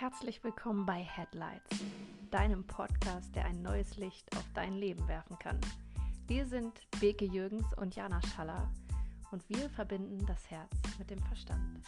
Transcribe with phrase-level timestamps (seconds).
[0.00, 1.84] Herzlich willkommen bei Headlights,
[2.30, 5.60] deinem Podcast, der ein neues Licht auf dein Leben werfen kann.
[6.26, 8.72] Wir sind Beke Jürgens und Jana Schaller
[9.30, 11.84] und wir verbinden das Herz mit dem Verstand.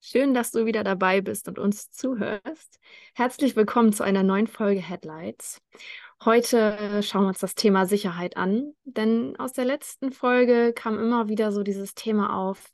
[0.00, 2.78] Schön, dass du wieder dabei bist und uns zuhörst.
[3.16, 5.60] Herzlich willkommen zu einer neuen Folge Headlights.
[6.24, 11.28] Heute schauen wir uns das Thema Sicherheit an, denn aus der letzten Folge kam immer
[11.28, 12.72] wieder so dieses Thema auf,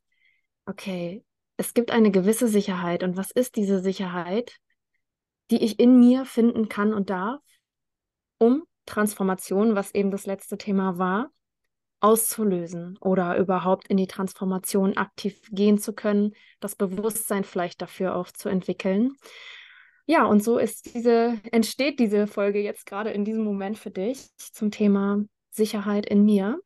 [0.66, 1.24] okay,
[1.56, 4.60] es gibt eine gewisse Sicherheit und was ist diese Sicherheit,
[5.50, 7.40] die ich in mir finden kann und darf,
[8.38, 11.32] um Transformation, was eben das letzte Thema war,
[11.98, 18.30] auszulösen oder überhaupt in die Transformation aktiv gehen zu können, das Bewusstsein vielleicht dafür auch
[18.30, 19.16] zu entwickeln.
[20.10, 24.26] Ja, und so ist diese, entsteht diese Folge jetzt gerade in diesem Moment für dich
[24.36, 26.58] zum Thema Sicherheit in mir.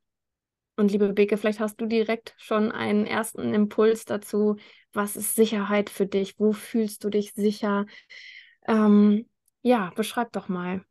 [0.77, 4.57] Und liebe Beke, vielleicht hast du direkt schon einen ersten Impuls dazu.
[4.95, 6.41] Was ist Sicherheit für dich?
[6.41, 7.85] Wo fühlst du dich sicher?
[8.67, 9.29] Ähm,
[9.61, 10.83] ja, beschreib doch mal.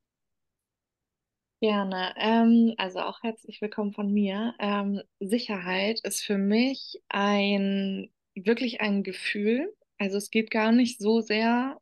[1.60, 2.14] Gerne.
[2.18, 4.54] Ähm, also auch herzlich willkommen von mir.
[4.60, 9.74] Ähm, Sicherheit ist für mich ein wirklich ein Gefühl.
[9.98, 11.80] Also es geht gar nicht so sehr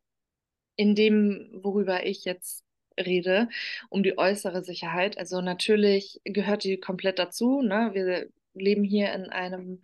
[0.75, 2.63] in dem, worüber ich jetzt
[2.99, 3.49] rede,
[3.89, 5.17] um die äußere Sicherheit.
[5.17, 7.61] Also natürlich gehört die komplett dazu.
[7.61, 7.91] Ne?
[7.93, 9.81] Wir leben hier in einem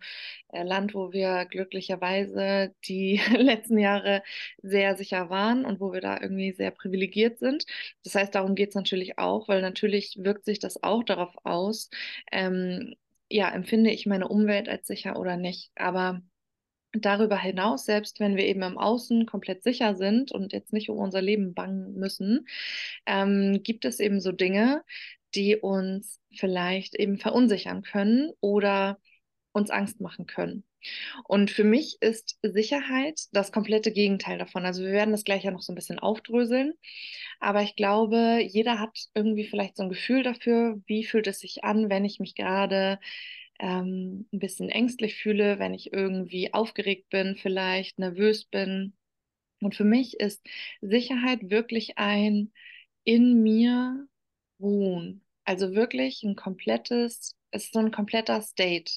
[0.48, 4.22] äh, Land, wo wir glücklicherweise die letzten Jahre
[4.62, 7.64] sehr sicher waren und wo wir da irgendwie sehr privilegiert sind.
[8.04, 11.90] Das heißt, darum geht es natürlich auch, weil natürlich wirkt sich das auch darauf aus,
[12.32, 12.94] ähm,
[13.30, 15.70] ja, empfinde ich meine Umwelt als sicher oder nicht.
[15.76, 16.22] Aber
[17.04, 20.98] darüber hinaus, selbst wenn wir eben im Außen komplett sicher sind und jetzt nicht um
[20.98, 22.46] unser Leben bangen müssen,
[23.06, 24.82] ähm, gibt es eben so Dinge,
[25.34, 28.98] die uns vielleicht eben verunsichern können oder
[29.52, 30.64] uns Angst machen können.
[31.24, 34.64] Und für mich ist Sicherheit das komplette Gegenteil davon.
[34.64, 36.74] Also wir werden das gleich ja noch so ein bisschen aufdröseln.
[37.40, 41.64] Aber ich glaube, jeder hat irgendwie vielleicht so ein Gefühl dafür, wie fühlt es sich
[41.64, 42.98] an, wenn ich mich gerade
[43.58, 48.94] ähm, ein bisschen ängstlich fühle, wenn ich irgendwie aufgeregt bin, vielleicht nervös bin.
[49.60, 50.46] Und für mich ist
[50.80, 52.52] Sicherheit wirklich ein
[53.04, 54.06] in mir
[54.60, 55.24] ruhen.
[55.44, 58.92] Also wirklich ein komplettes, es ist so ein kompletter State.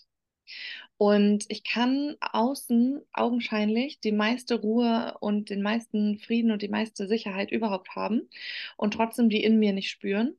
[0.97, 7.07] Und ich kann außen augenscheinlich die meiste Ruhe und den meisten Frieden und die meiste
[7.07, 8.29] Sicherheit überhaupt haben
[8.77, 10.37] und trotzdem die in mir nicht spüren.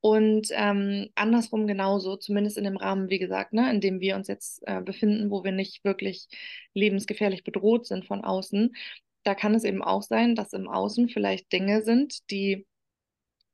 [0.00, 4.28] Und ähm, andersrum genauso, zumindest in dem Rahmen, wie gesagt, ne, in dem wir uns
[4.28, 6.26] jetzt äh, befinden, wo wir nicht wirklich
[6.72, 8.74] lebensgefährlich bedroht sind von außen.
[9.24, 12.66] Da kann es eben auch sein, dass im Außen vielleicht Dinge sind, die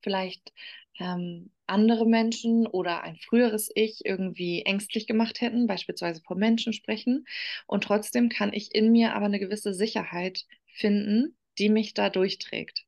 [0.03, 0.53] vielleicht
[1.01, 7.27] ähm, andere Menschen oder ein früheres Ich irgendwie ängstlich gemacht hätten, beispielsweise vor Menschen sprechen.
[7.67, 12.84] Und trotzdem kann ich in mir aber eine gewisse Sicherheit finden, die mich da durchträgt.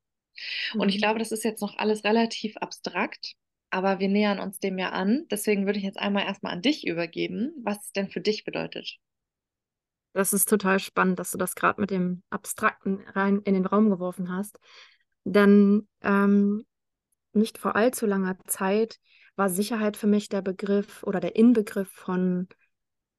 [0.74, 1.00] Und ich mhm.
[1.00, 3.34] glaube, das ist jetzt noch alles relativ abstrakt,
[3.70, 5.26] aber wir nähern uns dem ja an.
[5.30, 8.98] Deswegen würde ich jetzt einmal erstmal an dich übergeben, was es denn für dich bedeutet.
[10.12, 13.90] Das ist total spannend, dass du das gerade mit dem Abstrakten rein in den Raum
[13.90, 14.58] geworfen hast.
[15.24, 16.64] Denn ähm,
[17.32, 18.98] nicht vor allzu langer Zeit
[19.36, 22.48] war Sicherheit für mich der Begriff oder der Inbegriff von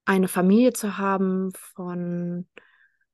[0.06, 2.48] eine Familie zu haben, von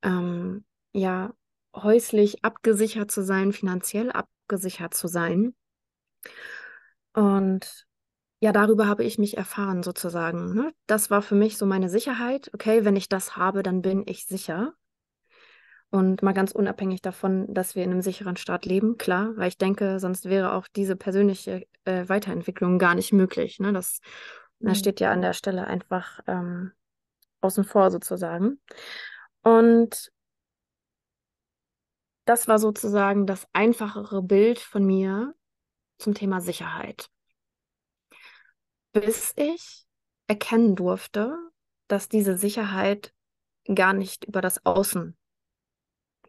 [0.01, 1.34] ähm, ja,
[1.75, 5.53] häuslich abgesichert zu sein, finanziell abgesichert zu sein.
[7.16, 7.88] Und
[8.42, 10.53] ja, darüber habe ich mich erfahren sozusagen.
[10.53, 10.74] Ne?
[10.86, 12.52] Das war für mich so meine Sicherheit.
[12.53, 14.74] Okay, wenn ich das habe, dann bin ich sicher.
[15.90, 19.58] Und mal ganz unabhängig davon, dass wir in einem sicheren Staat leben, klar, weil ich
[19.58, 23.59] denke, sonst wäre auch diese persönliche äh, Weiterentwicklung gar nicht möglich.
[23.59, 23.72] Ne?
[23.72, 24.02] Das,
[24.59, 24.68] mhm.
[24.68, 26.74] das steht ja an der Stelle einfach ähm,
[27.40, 28.59] außen vor sozusagen.
[29.42, 30.12] Und
[32.25, 35.34] das war sozusagen das einfachere Bild von mir,
[35.97, 37.09] zum Thema Sicherheit.
[38.94, 39.86] Bis ich
[40.27, 41.38] erkennen durfte,
[41.88, 43.13] dass diese Sicherheit
[43.74, 45.18] gar nicht über das Außen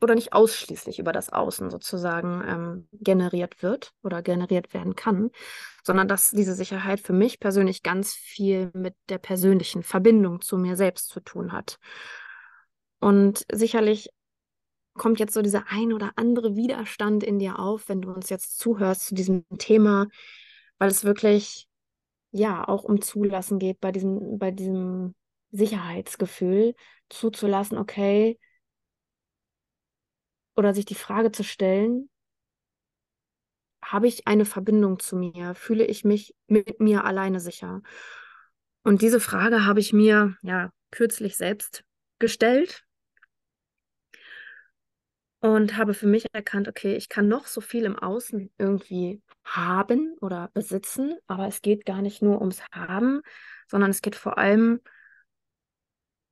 [0.01, 5.31] oder nicht ausschließlich über das Außen sozusagen ähm, generiert wird oder generiert werden kann,
[5.85, 10.77] sondern dass diese Sicherheit für mich persönlich ganz viel mit der persönlichen Verbindung zu mir
[10.77, 11.79] selbst zu tun hat.
[13.01, 14.11] Und sicherlich
[14.97, 18.59] kommt jetzt so dieser ein oder andere Widerstand in dir auf, wenn du uns jetzt
[18.59, 20.07] zuhörst zu diesem Thema,
[20.79, 21.69] weil es wirklich
[22.31, 25.15] ja auch um Zulassen geht bei diesem, bei diesem
[25.51, 26.75] Sicherheitsgefühl,
[27.09, 28.39] zuzulassen, okay,
[30.57, 32.09] oder sich die Frage zu stellen,
[33.83, 35.55] habe ich eine Verbindung zu mir?
[35.55, 37.83] Fühle ich mich mit mir alleine sicher?
[38.83, 41.85] Und diese Frage habe ich mir ja kürzlich selbst
[42.19, 42.86] gestellt
[45.47, 50.17] und habe für mich erkannt, okay, ich kann noch so viel im Außen irgendwie haben
[50.21, 53.23] oder besitzen, aber es geht gar nicht nur ums Haben,
[53.69, 54.81] sondern es geht vor allem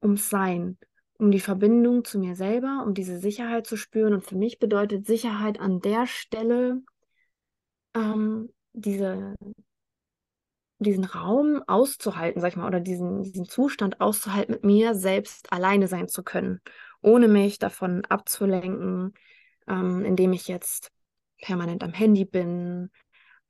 [0.03, 0.79] ums Sein,
[1.19, 4.15] um die Verbindung zu mir selber, um diese Sicherheit zu spüren.
[4.15, 6.83] Und für mich bedeutet Sicherheit an der Stelle
[7.95, 9.37] ähm, diese,
[10.81, 15.87] diesen Raum auszuhalten, sag ich mal, oder diesen, diesen Zustand auszuhalten, mit mir selbst alleine
[15.87, 16.61] sein zu können,
[17.05, 19.15] ohne mich davon abzulenken,
[19.69, 20.91] ähm, indem ich jetzt
[21.41, 22.91] permanent am Handy bin,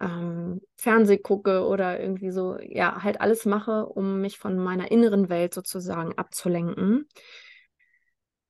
[0.00, 5.28] ähm, Fernseh gucke oder irgendwie so, ja, halt alles mache, um mich von meiner inneren
[5.28, 7.06] Welt sozusagen abzulenken.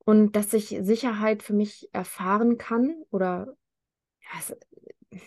[0.06, 3.56] Und dass ich Sicherheit für mich erfahren kann oder
[4.20, 5.18] ja,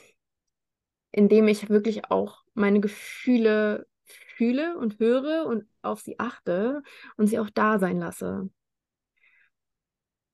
[1.11, 3.87] indem ich wirklich auch meine Gefühle
[4.35, 6.83] fühle und höre und auf sie achte
[7.15, 8.49] und sie auch da sein lasse.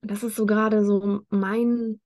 [0.03, 2.01] Das ist so gerade so mein,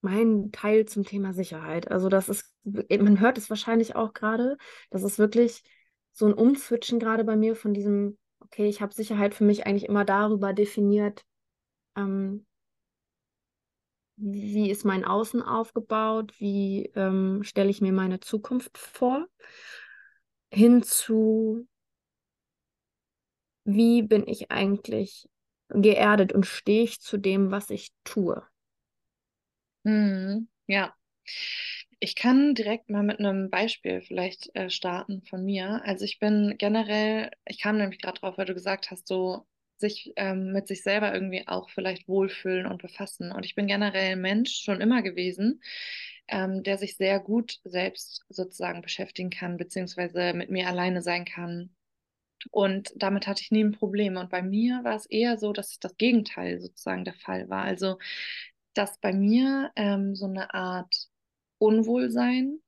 [0.00, 1.90] mein Teil zum Thema Sicherheit.
[1.90, 4.58] Also das ist, man hört es wahrscheinlich auch gerade,
[4.90, 5.62] das ist wirklich
[6.12, 9.88] so ein Umswitchen gerade bei mir von diesem, okay, ich habe Sicherheit für mich eigentlich
[9.88, 11.24] immer darüber definiert,
[11.96, 12.44] ähm,
[14.16, 19.26] wie ist mein Außen aufgebaut, wie ähm, stelle ich mir meine Zukunft vor,
[20.52, 21.66] hin zu,
[23.64, 25.28] wie bin ich eigentlich
[25.82, 28.42] geerdet und stehe ich zu dem, was ich tue.
[29.84, 30.94] Mhm, ja.
[32.00, 35.82] Ich kann direkt mal mit einem Beispiel vielleicht äh, starten von mir.
[35.84, 39.46] Also ich bin generell, ich kam nämlich gerade drauf, weil du gesagt hast, so
[39.78, 43.32] sich ähm, mit sich selber irgendwie auch vielleicht wohlfühlen und befassen.
[43.32, 45.62] Und ich bin generell Mensch schon immer gewesen,
[46.28, 51.74] ähm, der sich sehr gut selbst sozusagen beschäftigen kann, beziehungsweise mit mir alleine sein kann.
[52.50, 54.16] Und damit hatte ich nie ein Problem.
[54.16, 57.64] Und bei mir war es eher so, dass das Gegenteil sozusagen der Fall war.
[57.64, 57.98] Also,
[58.74, 61.08] dass bei mir ähm, so eine Art
[61.58, 62.60] Unwohlsein,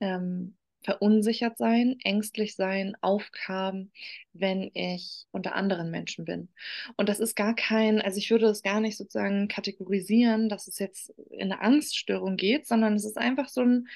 [0.00, 3.90] ähm, verunsichert sein, ängstlich sein aufkam,
[4.32, 6.48] wenn ich unter anderen Menschen bin.
[6.96, 10.78] Und das ist gar kein, also ich würde das gar nicht sozusagen kategorisieren, dass es
[10.78, 13.88] jetzt in eine Angststörung geht, sondern es ist einfach so ein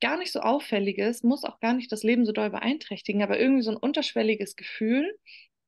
[0.00, 3.62] gar nicht so auffälliges, muss auch gar nicht das Leben so doll beeinträchtigen, aber irgendwie
[3.62, 5.16] so ein unterschwelliges Gefühl.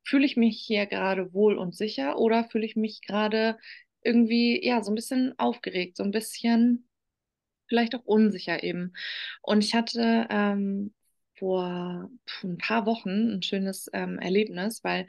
[0.05, 3.57] Fühle ich mich hier gerade wohl und sicher oder fühle ich mich gerade
[4.03, 6.89] irgendwie, ja, so ein bisschen aufgeregt, so ein bisschen
[7.69, 8.95] vielleicht auch unsicher eben.
[9.43, 10.93] Und ich hatte ähm,
[11.39, 12.11] vor
[12.43, 15.09] ein paar Wochen ein schönes ähm, Erlebnis, weil,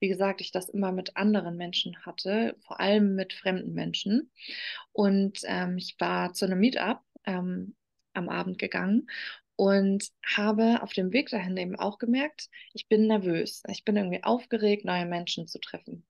[0.00, 4.30] wie gesagt, ich das immer mit anderen Menschen hatte, vor allem mit fremden Menschen.
[4.92, 7.76] Und ähm, ich war zu einem Meetup ähm,
[8.14, 9.08] am Abend gegangen
[9.56, 13.62] und habe auf dem Weg dahin eben auch gemerkt, ich bin nervös.
[13.68, 16.04] Ich bin irgendwie aufgeregt, neue Menschen zu treffen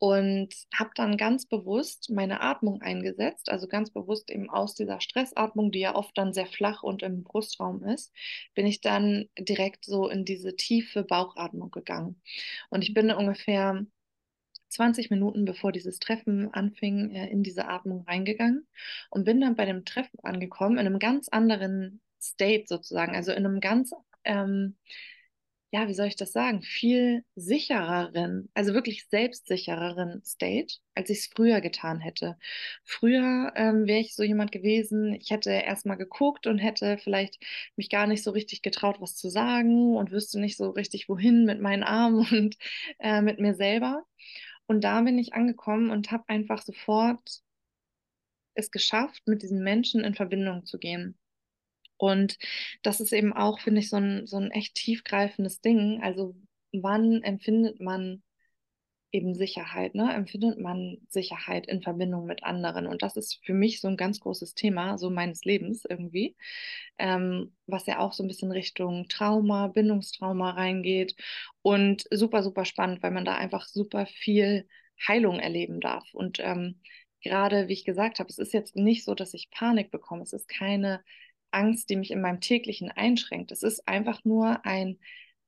[0.00, 5.70] und habe dann ganz bewusst meine Atmung eingesetzt, also ganz bewusst eben aus dieser Stressatmung,
[5.70, 8.10] die ja oft dann sehr flach und im Brustraum ist,
[8.54, 12.22] bin ich dann direkt so in diese tiefe Bauchatmung gegangen.
[12.70, 13.84] Und ich bin ungefähr
[14.70, 18.66] 20 Minuten bevor dieses Treffen anfing, äh, in diese Atmung reingegangen
[19.10, 23.46] und bin dann bei dem Treffen angekommen, in einem ganz anderen State sozusagen, also in
[23.46, 23.92] einem ganz
[24.24, 24.76] ähm,
[25.72, 31.26] ja, wie soll ich das sagen, viel sichereren, also wirklich selbstsichereren State, als ich es
[31.28, 32.36] früher getan hätte.
[32.84, 37.38] Früher ähm, wäre ich so jemand gewesen, ich hätte erstmal geguckt und hätte vielleicht
[37.76, 41.44] mich gar nicht so richtig getraut, was zu sagen und wüsste nicht so richtig, wohin
[41.44, 42.56] mit meinen Armen und
[42.98, 44.04] äh, mit mir selber.
[44.70, 47.42] Und da bin ich angekommen und habe einfach sofort
[48.54, 51.18] es geschafft, mit diesen Menschen in Verbindung zu gehen.
[51.96, 52.38] Und
[52.84, 56.00] das ist eben auch, finde ich, so ein, so ein echt tiefgreifendes Ding.
[56.04, 56.36] Also
[56.72, 58.22] wann empfindet man
[59.12, 60.12] eben Sicherheit, ne?
[60.12, 62.86] Empfindet man Sicherheit in Verbindung mit anderen?
[62.86, 66.36] Und das ist für mich so ein ganz großes Thema, so meines Lebens irgendwie,
[66.98, 71.16] ähm, was ja auch so ein bisschen Richtung Trauma, Bindungstrauma reingeht.
[71.62, 74.68] Und super, super spannend, weil man da einfach super viel
[75.06, 76.12] Heilung erleben darf.
[76.14, 76.80] Und ähm,
[77.22, 80.22] gerade, wie ich gesagt habe, es ist jetzt nicht so, dass ich Panik bekomme.
[80.22, 81.02] Es ist keine
[81.50, 83.50] Angst, die mich in meinem täglichen einschränkt.
[83.52, 84.98] Es ist einfach nur ein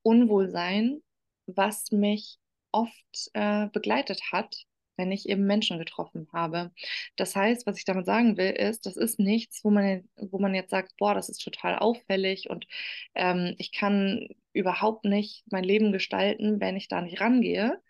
[0.03, 1.03] Unwohlsein,
[1.47, 2.39] was mich
[2.73, 4.57] oft äh, begleitet hat,
[4.97, 6.71] wenn ich eben Menschen getroffen habe.
[7.17, 10.55] Das heißt, was ich damit sagen will, ist, das ist nichts, wo man, wo man
[10.55, 12.67] jetzt sagt, boah, das ist total auffällig und
[13.15, 17.81] ähm, ich kann überhaupt nicht mein Leben gestalten, wenn ich da nicht rangehe,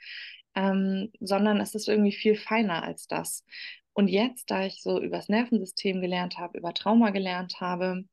[0.55, 3.45] ähm, sondern es ist irgendwie viel feiner als das.
[3.95, 8.05] Und jetzt, da ich so übers Nervensystem gelernt habe, über Trauma gelernt habe,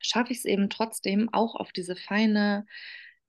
[0.00, 2.66] schaffe ich es eben trotzdem auch auf diese feine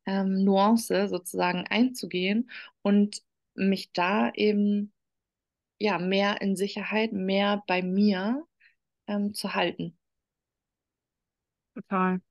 [0.07, 2.49] ähm, Nuance sozusagen einzugehen
[2.81, 3.21] und
[3.53, 4.91] mich da eben
[5.79, 8.47] ja mehr in Sicherheit, mehr bei mir
[9.07, 9.97] ähm, zu halten.
[11.75, 12.21] Total.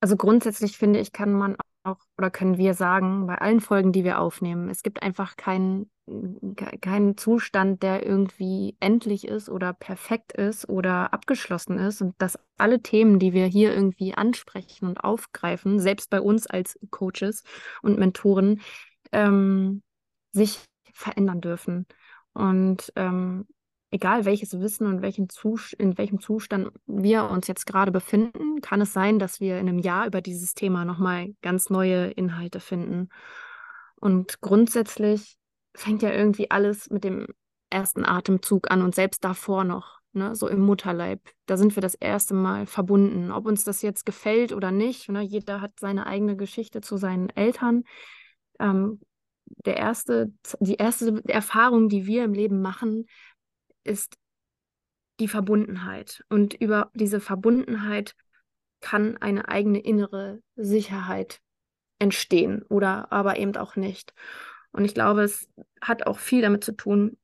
[0.00, 4.04] Also grundsätzlich finde ich, kann man auch oder können wir sagen, bei allen Folgen, die
[4.04, 5.90] wir aufnehmen, es gibt einfach keinen
[6.80, 12.82] keinen Zustand, der irgendwie endlich ist oder perfekt ist oder abgeschlossen ist und dass alle
[12.82, 17.44] Themen, die wir hier irgendwie ansprechen und aufgreifen, selbst bei uns als Coaches
[17.82, 18.60] und Mentoren,
[19.12, 19.82] ähm,
[20.32, 20.58] sich
[20.92, 21.86] verändern dürfen.
[22.32, 23.46] Und ähm,
[23.90, 25.28] egal welches Wissen und welchen
[25.78, 29.78] in welchem Zustand wir uns jetzt gerade befinden, kann es sein, dass wir in einem
[29.78, 33.08] Jahr über dieses Thema nochmal ganz neue Inhalte finden.
[34.00, 35.36] Und grundsätzlich
[35.74, 37.26] fängt ja irgendwie alles mit dem
[37.68, 41.20] ersten Atemzug an und selbst davor noch, ne, so im Mutterleib.
[41.46, 43.30] Da sind wir das erste Mal verbunden.
[43.30, 47.30] Ob uns das jetzt gefällt oder nicht, ne, jeder hat seine eigene Geschichte zu seinen
[47.30, 47.84] Eltern.
[48.58, 49.00] Ähm,
[49.64, 53.06] der erste, die erste Erfahrung, die wir im Leben machen,
[53.84, 54.16] ist
[55.20, 56.24] die Verbundenheit.
[56.28, 58.14] Und über diese Verbundenheit
[58.80, 61.40] kann eine eigene innere Sicherheit
[61.98, 64.14] entstehen oder aber eben auch nicht.
[64.72, 65.48] Und ich glaube, es
[65.80, 67.18] hat auch viel damit zu tun,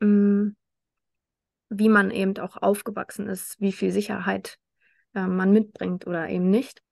[0.00, 0.50] mm,
[1.70, 4.58] wie man eben auch aufgewachsen ist, wie viel Sicherheit
[5.14, 6.82] äh, man mitbringt oder eben nicht.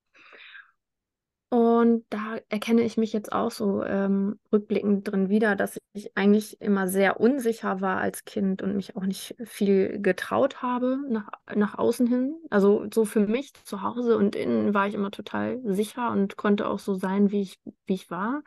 [1.50, 6.60] Und da erkenne ich mich jetzt auch so ähm, rückblickend drin wieder, dass ich eigentlich
[6.60, 11.76] immer sehr unsicher war als Kind und mich auch nicht viel getraut habe nach, nach
[11.76, 12.36] außen hin.
[12.50, 16.68] Also so für mich zu Hause und innen war ich immer total sicher und konnte
[16.68, 18.44] auch so sein, wie ich, wie ich war.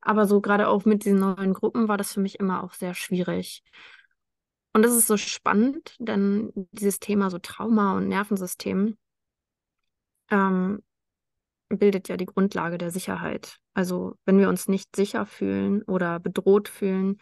[0.00, 2.94] Aber so gerade auch mit diesen neuen Gruppen war das für mich immer auch sehr
[2.94, 3.62] schwierig.
[4.72, 8.96] Und das ist so spannend, denn dieses Thema so Trauma und Nervensystem
[10.30, 10.82] ähm,
[11.68, 13.56] bildet ja die Grundlage der Sicherheit.
[13.74, 17.18] Also wenn wir uns nicht sicher fühlen oder bedroht fühlen,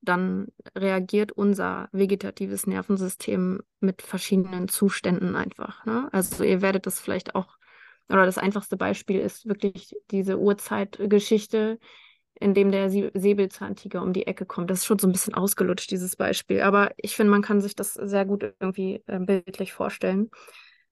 [0.00, 0.46] dann
[0.76, 5.84] reagiert unser vegetatives Nervensystem mit verschiedenen Zuständen einfach.
[5.84, 6.08] Ne?
[6.12, 7.56] Also ihr werdet das vielleicht auch,
[8.08, 11.78] oder das einfachste Beispiel ist wirklich diese Urzeitgeschichte,
[12.38, 14.70] in dem der Säbelzahntiger um die Ecke kommt.
[14.70, 16.60] Das ist schon so ein bisschen ausgelutscht, dieses Beispiel.
[16.60, 20.30] Aber ich finde, man kann sich das sehr gut irgendwie äh, bildlich vorstellen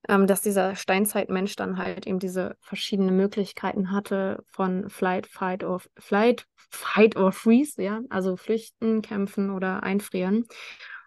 [0.09, 5.81] ähm, dass dieser Steinzeitmensch dann halt eben diese verschiedenen Möglichkeiten hatte von Flight, Fight or
[5.99, 10.45] Flight, Fight or Freeze, ja, also flüchten, kämpfen oder einfrieren.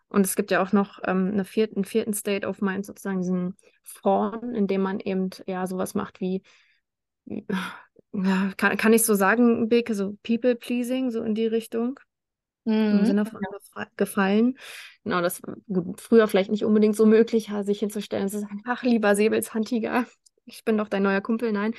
[0.09, 3.19] Und es gibt ja auch noch ähm, eine vierten, einen vierten State of Mind, sozusagen
[3.19, 6.43] diesen Fawn, in dem man eben ja sowas macht wie,
[7.25, 11.99] ja, kann, kann ich so sagen, Beke, so People-Pleasing, so in die Richtung.
[12.67, 12.99] Mhm.
[12.99, 13.39] Im Sinne von
[13.95, 14.57] gefallen.
[15.03, 18.83] Genau, das gut, früher vielleicht nicht unbedingt so möglich, sich hinzustellen und zu sagen, ach,
[18.83, 20.05] lieber Säbelzahntiger,
[20.45, 21.51] ich bin doch dein neuer Kumpel.
[21.53, 21.73] Nein.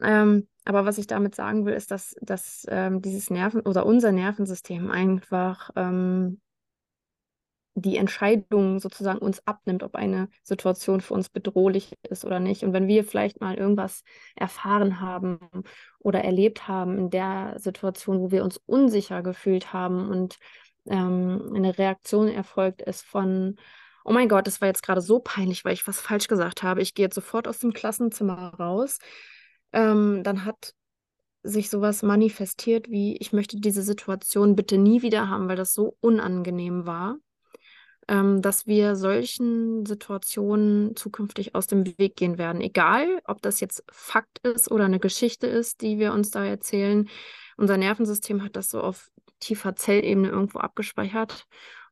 [0.00, 4.12] Ähm, aber was ich damit sagen will, ist, dass, dass ähm, dieses Nerven oder unser
[4.12, 6.40] Nervensystem einfach ähm,
[7.74, 12.64] die Entscheidung sozusagen uns abnimmt, ob eine Situation für uns bedrohlich ist oder nicht.
[12.64, 14.02] Und wenn wir vielleicht mal irgendwas
[14.34, 15.38] erfahren haben
[15.98, 20.38] oder erlebt haben in der Situation, wo wir uns unsicher gefühlt haben und
[20.86, 23.56] ähm, eine Reaktion erfolgt ist von,
[24.04, 26.82] oh mein Gott, das war jetzt gerade so peinlich, weil ich was falsch gesagt habe,
[26.82, 28.98] ich gehe jetzt sofort aus dem Klassenzimmer raus,
[29.72, 30.74] ähm, dann hat
[31.42, 35.96] sich sowas manifestiert wie, ich möchte diese Situation bitte nie wieder haben, weil das so
[36.00, 37.16] unangenehm war
[38.10, 42.60] ähm, dass wir solchen Situationen zukünftig aus dem Weg gehen werden.
[42.60, 47.08] Egal, ob das jetzt Fakt ist oder eine Geschichte ist, die wir uns da erzählen.
[47.56, 51.46] Unser Nervensystem hat das so auf tiefer Zellebene irgendwo abgespeichert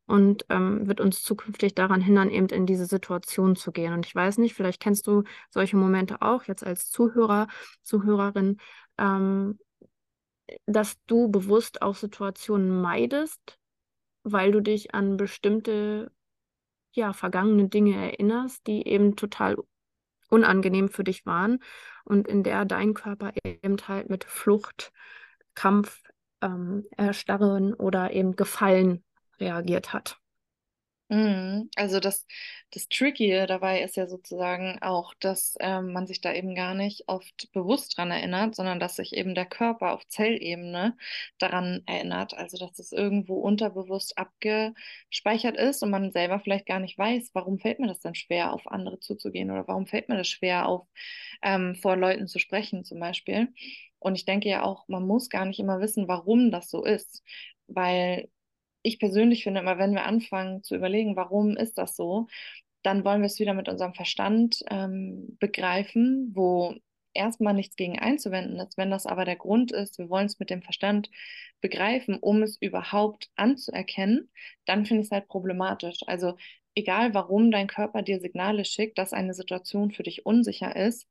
[0.07, 3.93] und ähm, wird uns zukünftig daran hindern, eben in diese Situation zu gehen.
[3.93, 7.47] Und ich weiß nicht, vielleicht kennst du solche Momente auch jetzt als Zuhörer,
[7.83, 8.57] Zuhörerin,
[8.99, 9.61] ähm,
[10.67, 13.59] dass du bewusst auch Situationen meidest,
[14.33, 16.11] weil du dich an bestimmte,
[16.93, 19.57] ja, vergangene Dinge erinnerst, die eben total
[20.31, 21.59] unangenehm für dich waren
[22.05, 24.93] und in der dein Körper eben halt mit Flucht,
[25.55, 26.03] Kampf,
[26.43, 29.05] ähm, Erstarren oder eben Gefallen
[29.41, 30.19] reagiert hat.
[31.11, 31.71] Mhm.
[31.77, 32.27] Also das,
[32.71, 37.05] das Tricky dabei ist ja sozusagen auch, dass ähm, man sich da eben gar nicht
[37.07, 40.99] oft bewusst dran erinnert, sondern dass sich eben der Körper auf Zellebene
[41.39, 42.35] daran erinnert.
[42.35, 47.59] Also dass es irgendwo unterbewusst abgespeichert ist und man selber vielleicht gar nicht weiß, warum
[47.59, 50.87] fällt mir das denn schwer, auf andere zuzugehen oder warum fällt mir das schwer, auf
[51.43, 53.49] ähm, vor Leuten zu sprechen zum Beispiel.
[53.99, 57.23] Und ich denke ja auch, man muss gar nicht immer wissen, warum das so ist,
[57.67, 58.29] weil
[58.83, 62.27] ich persönlich finde immer, wenn wir anfangen zu überlegen, warum ist das so,
[62.83, 66.75] dann wollen wir es wieder mit unserem Verstand ähm, begreifen, wo
[67.15, 68.77] erstmal nichts gegen einzuwenden ist.
[68.79, 71.11] Wenn das aber der Grund ist, wir wollen es mit dem Verstand
[71.61, 74.31] begreifen, um es überhaupt anzuerkennen,
[74.67, 75.99] dann finde ich es halt problematisch.
[76.07, 76.37] Also
[76.75, 81.09] egal, warum dein Körper dir Signale schickt, dass eine Situation für dich unsicher ist,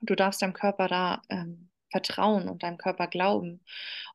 [0.00, 3.64] du darfst deinem Körper da ähm, vertrauen und deinem Körper glauben.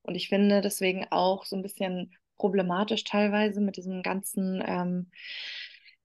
[0.02, 5.12] Und ich finde deswegen auch so ein bisschen problematisch teilweise mit diesem ganzen ähm,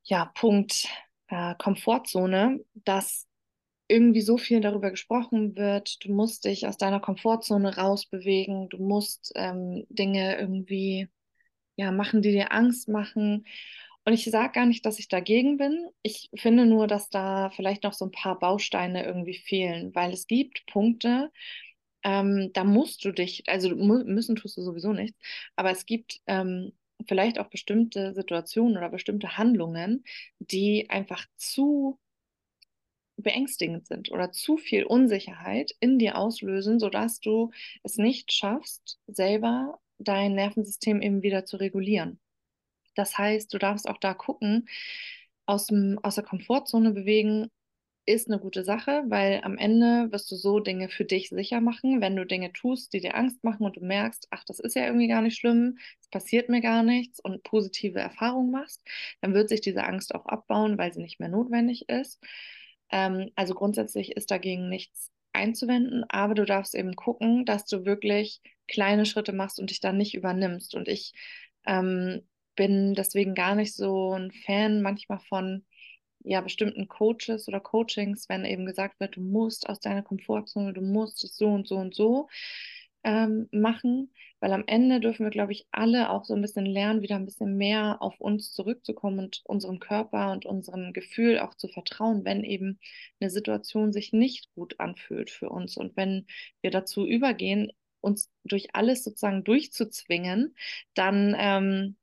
[0.04, 0.86] ja, Punkt
[1.28, 3.26] äh, Komfortzone, dass
[3.88, 9.32] irgendwie so viel darüber gesprochen wird, du musst dich aus deiner Komfortzone rausbewegen, du musst
[9.34, 11.08] ähm, Dinge irgendwie
[11.76, 13.46] ja, machen, die dir Angst machen.
[14.04, 15.88] Und ich sage gar nicht, dass ich dagegen bin.
[16.02, 20.26] Ich finde nur, dass da vielleicht noch so ein paar Bausteine irgendwie fehlen, weil es
[20.26, 21.32] gibt Punkte,
[22.06, 25.18] ähm, da musst du dich, also mu müssen tust du sowieso nichts,
[25.56, 26.72] aber es gibt ähm,
[27.08, 30.04] vielleicht auch bestimmte Situationen oder bestimmte Handlungen,
[30.38, 31.98] die einfach zu
[33.16, 37.50] beängstigend sind oder zu viel Unsicherheit in dir auslösen, sodass du
[37.82, 42.20] es nicht schaffst, selber dein Nervensystem eben wieder zu regulieren.
[42.94, 44.68] Das heißt, du darfst auch da gucken,
[45.46, 47.50] aus, dem, aus der Komfortzone bewegen,
[48.06, 52.00] ist eine gute Sache, weil am Ende wirst du so Dinge für dich sicher machen,
[52.00, 54.86] wenn du Dinge tust, die dir Angst machen und du merkst, ach, das ist ja
[54.86, 58.82] irgendwie gar nicht schlimm, es passiert mir gar nichts und positive Erfahrungen machst,
[59.20, 62.22] dann wird sich diese Angst auch abbauen, weil sie nicht mehr notwendig ist.
[62.90, 68.40] Ähm, also grundsätzlich ist dagegen nichts einzuwenden, aber du darfst eben gucken, dass du wirklich
[68.68, 70.74] kleine Schritte machst und dich dann nicht übernimmst.
[70.74, 71.12] Und ich
[71.66, 72.22] ähm,
[72.56, 75.64] bin deswegen gar nicht so ein Fan manchmal von
[76.26, 80.80] ja, bestimmten Coaches oder Coachings, wenn eben gesagt wird, du musst aus deiner Komfortzone, du
[80.82, 82.28] musst es so und so und so
[83.04, 87.02] ähm, machen, weil am Ende dürfen wir, glaube ich, alle auch so ein bisschen lernen,
[87.02, 91.68] wieder ein bisschen mehr auf uns zurückzukommen und unserem Körper und unserem Gefühl auch zu
[91.68, 92.80] vertrauen, wenn eben
[93.20, 95.76] eine Situation sich nicht gut anfühlt für uns.
[95.76, 96.26] Und wenn
[96.60, 100.56] wir dazu übergehen, uns durch alles sozusagen durchzuzwingen,
[100.94, 101.96] dann ähm,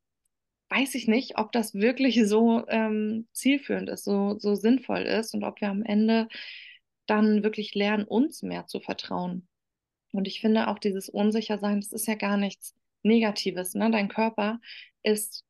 [0.73, 5.43] weiß ich nicht, ob das wirklich so ähm, zielführend ist, so, so sinnvoll ist und
[5.43, 6.27] ob wir am Ende
[7.05, 9.47] dann wirklich lernen, uns mehr zu vertrauen.
[10.11, 13.75] Und ich finde auch dieses Unsichersein, das ist ja gar nichts Negatives.
[13.75, 13.91] Ne?
[13.91, 14.59] Dein Körper
[15.03, 15.43] ist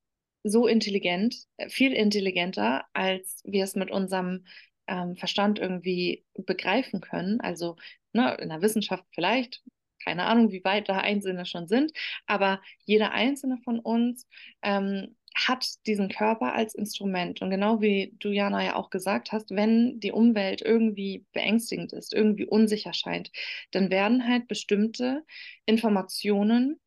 [0.44, 4.46] so intelligent, äh, viel intelligenter, als wir es mit unserem
[4.88, 7.40] ähm, Verstand irgendwie begreifen können.
[7.40, 7.78] Also
[8.12, 9.64] ne, in der Wissenschaft vielleicht,
[10.04, 11.92] keine Ahnung, wie weit da Einzelne schon sind,
[12.28, 14.28] aber jeder einzelne von uns
[14.62, 17.42] ähm, hat diesen Körper als Instrument.
[17.42, 22.14] Und genau wie du, Jana, ja auch gesagt hast, wenn die Umwelt irgendwie beängstigend ist,
[22.14, 23.32] irgendwie unsicher scheint,
[23.72, 25.24] dann werden halt bestimmte
[25.66, 26.80] Informationen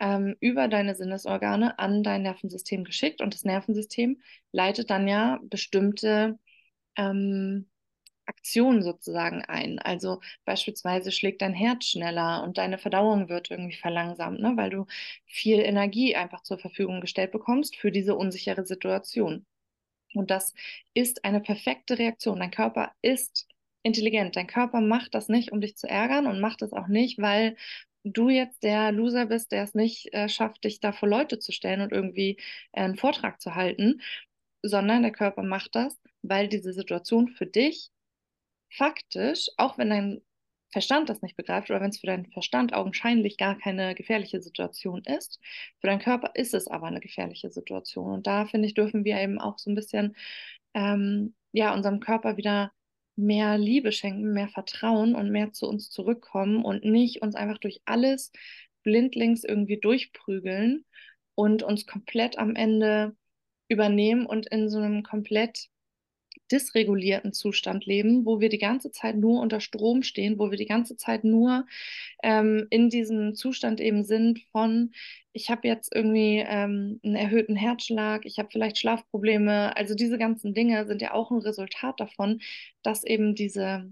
[0.00, 3.20] ähm, über deine Sinnesorgane an dein Nervensystem geschickt.
[3.20, 6.38] Und das Nervensystem leitet dann ja bestimmte
[6.96, 7.70] ähm,
[8.26, 9.78] Aktion sozusagen ein.
[9.78, 14.52] Also beispielsweise schlägt dein Herz schneller und deine Verdauung wird irgendwie verlangsamt, ne?
[14.56, 14.86] weil du
[15.26, 19.46] viel Energie einfach zur Verfügung gestellt bekommst für diese unsichere Situation.
[20.14, 20.54] Und das
[20.94, 22.40] ist eine perfekte Reaktion.
[22.40, 23.48] Dein Körper ist
[23.82, 24.36] intelligent.
[24.36, 27.56] Dein Körper macht das nicht, um dich zu ärgern und macht es auch nicht, weil
[28.04, 31.52] du jetzt der Loser bist, der es nicht äh, schafft, dich da vor Leute zu
[31.52, 32.38] stellen und irgendwie
[32.72, 34.00] äh, einen Vortrag zu halten,
[34.62, 37.90] sondern der Körper macht das, weil diese Situation für dich
[38.76, 40.22] faktisch, auch wenn dein
[40.72, 45.02] Verstand das nicht begreift oder wenn es für deinen Verstand augenscheinlich gar keine gefährliche Situation
[45.04, 45.38] ist,
[45.80, 48.12] für deinen Körper ist es aber eine gefährliche Situation.
[48.12, 50.16] Und da finde ich, dürfen wir eben auch so ein bisschen
[50.74, 52.72] ähm, ja, unserem Körper wieder
[53.16, 57.82] mehr Liebe schenken, mehr Vertrauen und mehr zu uns zurückkommen und nicht uns einfach durch
[57.84, 58.32] alles
[58.82, 60.84] blindlings irgendwie durchprügeln
[61.34, 63.14] und uns komplett am Ende
[63.68, 65.68] übernehmen und in so einem komplett
[66.52, 70.66] dysregulierten Zustand leben, wo wir die ganze Zeit nur unter Strom stehen, wo wir die
[70.66, 71.66] ganze Zeit nur
[72.22, 74.92] ähm, in diesem Zustand eben sind von,
[75.32, 79.76] ich habe jetzt irgendwie ähm, einen erhöhten Herzschlag, ich habe vielleicht Schlafprobleme.
[79.76, 82.40] Also diese ganzen Dinge sind ja auch ein Resultat davon,
[82.82, 83.90] dass eben diese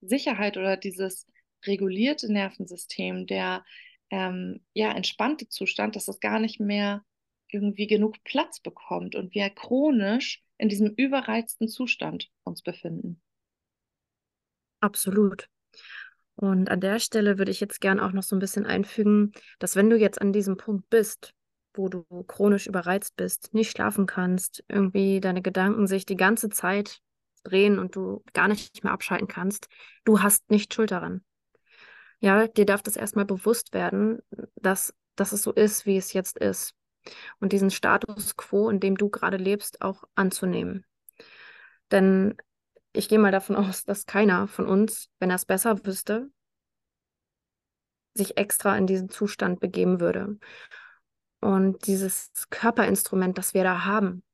[0.00, 1.26] Sicherheit oder dieses
[1.66, 3.64] regulierte Nervensystem, der
[4.10, 7.04] ähm, ja entspannte Zustand, dass das gar nicht mehr
[7.50, 13.20] irgendwie genug Platz bekommt und wir chronisch in diesem überreizten Zustand uns befinden.
[14.80, 15.48] Absolut.
[16.36, 19.74] Und an der Stelle würde ich jetzt gern auch noch so ein bisschen einfügen, dass
[19.74, 21.34] wenn du jetzt an diesem Punkt bist,
[21.74, 27.00] wo du chronisch überreizt bist, nicht schlafen kannst, irgendwie deine Gedanken sich die ganze Zeit
[27.44, 29.68] drehen und du gar nicht mehr abschalten kannst,
[30.04, 31.24] du hast nicht Schuld daran.
[32.20, 34.18] Ja, dir darf das erstmal bewusst werden,
[34.56, 36.74] dass, dass es so ist, wie es jetzt ist
[37.40, 40.84] und diesen Status quo, in dem du gerade lebst, auch anzunehmen.
[41.90, 42.36] Denn
[42.92, 46.30] ich gehe mal davon aus, dass keiner von uns, wenn er es besser wüsste,
[48.14, 50.38] sich extra in diesen Zustand begeben würde.
[51.40, 54.24] Und dieses Körperinstrument, das wir da haben,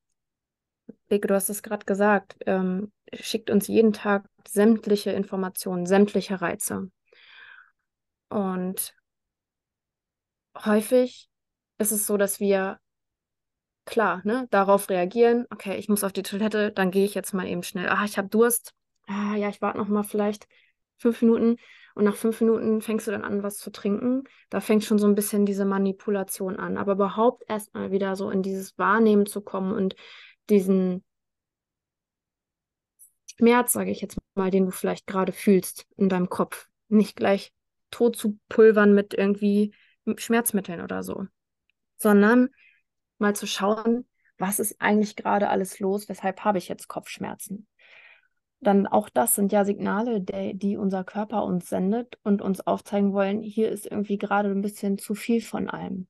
[1.09, 6.91] Beke, du hast es gerade gesagt, ähm, schickt uns jeden Tag sämtliche Informationen, sämtliche Reize.
[8.29, 8.95] Und
[10.57, 11.29] häufig
[11.79, 12.79] ist es so, dass wir
[13.85, 17.47] klar, ne, darauf reagieren, okay, ich muss auf die Toilette, dann gehe ich jetzt mal
[17.47, 17.89] eben schnell.
[17.89, 18.73] Ah, ich habe Durst.
[19.07, 20.47] Ah, ja, ich warte noch mal vielleicht
[20.97, 21.57] fünf Minuten
[21.95, 24.25] und nach fünf Minuten fängst du dann an, was zu trinken.
[24.51, 26.77] Da fängt schon so ein bisschen diese Manipulation an.
[26.77, 29.95] Aber überhaupt erstmal wieder so in dieses Wahrnehmen zu kommen und
[30.51, 31.05] diesen
[33.39, 37.53] Schmerz, sage ich jetzt mal, den du vielleicht gerade fühlst in deinem Kopf, nicht gleich
[37.91, 39.73] tot zu pulvern mit irgendwie
[40.17, 41.27] Schmerzmitteln oder so,
[42.05, 42.51] sondern
[43.17, 47.67] mal zu schauen, was ist eigentlich gerade alles los, weshalb habe ich jetzt Kopfschmerzen.
[48.61, 53.41] Dann auch das sind ja Signale, die, unser Körper uns sendet und uns aufzeigen wollen,
[53.43, 56.07] hier ist irgendwie gerade ein bisschen zu viel von allem.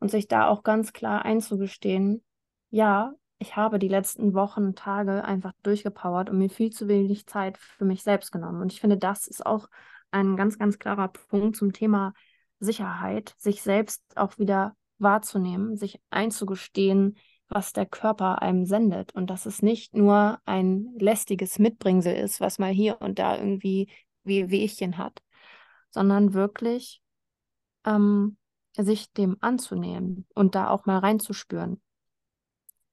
[0.00, 2.22] Und sich da auch ganz klar einzugestehen,
[2.70, 7.56] ja, ich habe die letzten Wochen, Tage einfach durchgepowert und mir viel zu wenig Zeit
[7.56, 8.60] für mich selbst genommen.
[8.60, 9.68] Und ich finde, das ist auch
[10.10, 12.12] ein ganz, ganz klarer Punkt zum Thema
[12.60, 17.16] Sicherheit, sich selbst auch wieder wahrzunehmen, sich einzugestehen,
[17.48, 22.58] was der Körper einem sendet und dass es nicht nur ein lästiges Mitbringsel ist, was
[22.58, 23.88] mal hier und da irgendwie
[24.24, 25.22] wie Wehchen hat,
[25.90, 27.00] sondern wirklich
[27.86, 28.36] ähm,
[28.76, 31.80] sich dem anzunehmen und da auch mal reinzuspüren.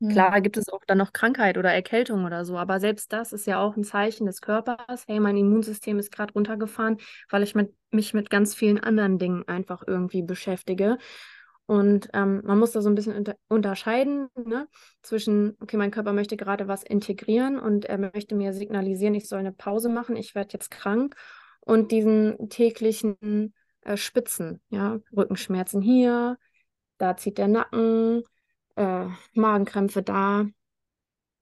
[0.01, 0.09] Hm.
[0.09, 3.47] Klar gibt es auch dann noch Krankheit oder Erkältung oder so, aber selbst das ist
[3.47, 5.05] ja auch ein Zeichen des Körpers.
[5.07, 6.97] Hey, mein Immunsystem ist gerade runtergefahren,
[7.29, 10.97] weil ich mit, mich mit ganz vielen anderen Dingen einfach irgendwie beschäftige.
[11.67, 14.67] Und ähm, man muss da so ein bisschen unter unterscheiden ne?
[15.01, 19.39] zwischen, okay, mein Körper möchte gerade was integrieren und er möchte mir signalisieren, ich soll
[19.39, 21.15] eine Pause machen, ich werde jetzt krank
[21.61, 26.37] und diesen täglichen äh, Spitzen, ja, Rückenschmerzen hier,
[26.99, 28.23] da zieht der Nacken,
[28.75, 30.45] äh, Magenkrämpfe da.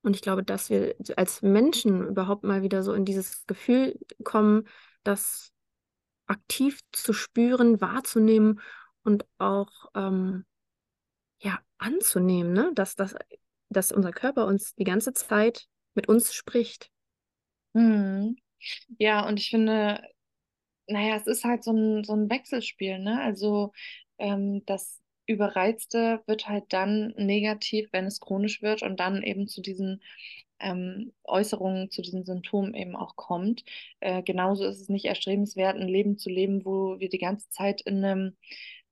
[0.03, 4.67] Und ich glaube, dass wir als Menschen überhaupt mal wieder so in dieses Gefühl kommen,
[5.03, 5.51] das
[6.27, 8.59] aktiv zu spüren, wahrzunehmen
[9.04, 10.46] und auch ähm,
[11.39, 12.72] ja, anzunehmen, ne?
[12.74, 13.16] dass, dass,
[13.70, 16.89] dass unser Körper uns die ganze Zeit mit uns spricht.
[17.76, 18.38] Hm.
[18.98, 20.02] Ja, und ich finde,
[20.88, 23.22] naja, es ist halt so ein, so ein Wechselspiel, ne?
[23.22, 23.72] Also
[24.18, 29.62] ähm, das Überreizte wird halt dann negativ, wenn es chronisch wird und dann eben zu
[29.62, 30.02] diesen
[30.60, 33.63] ähm, Äußerungen, zu diesen Symptomen eben auch kommt.
[34.00, 37.82] Äh, genauso ist es nicht erstrebenswert, ein Leben zu leben, wo wir die ganze Zeit
[37.82, 38.38] in einem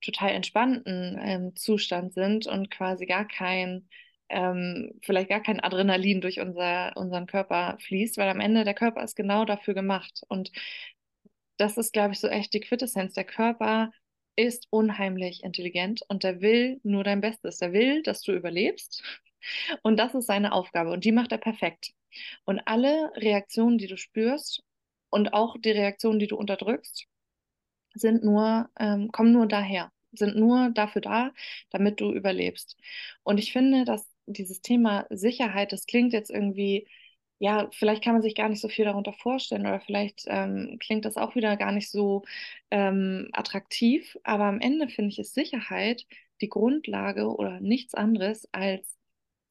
[0.02, 3.88] total entspannten ähm, Zustand sind und quasi gar kein,
[4.30, 9.04] ähm, vielleicht gar kein Adrenalin durch unser, unseren Körper fließt, weil am Ende der Körper
[9.04, 10.24] ist genau dafür gemacht.
[10.28, 10.52] Und
[11.58, 13.14] das ist, glaube ich, so echt die Quintessenz.
[13.14, 13.92] Der Körper
[14.36, 17.58] ist unheimlich intelligent und der will nur dein Bestes.
[17.58, 19.04] Der will, dass du überlebst.
[19.84, 21.94] Und das ist seine Aufgabe und die macht er perfekt.
[22.46, 24.64] Und alle Reaktionen, die du spürst
[25.10, 27.08] und auch die Reaktionen, die du unterdrückst,
[27.94, 31.32] sind nur, ähm, kommen nur daher, sind nur dafür da,
[31.70, 32.78] damit du überlebst.
[33.24, 36.88] Und ich finde, dass dieses Thema Sicherheit, das klingt jetzt irgendwie
[37.42, 41.06] ja, vielleicht kann man sich gar nicht so viel darunter vorstellen oder vielleicht ähm, klingt
[41.06, 42.24] das auch wieder gar nicht so
[42.70, 46.06] ähm, attraktiv, aber am Ende finde ich, ist Sicherheit
[46.40, 48.96] die Grundlage oder nichts anderes als